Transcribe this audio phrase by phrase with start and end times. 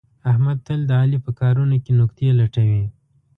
[0.31, 2.85] احمد تل د علي په کارونو کې نکتې لټوي.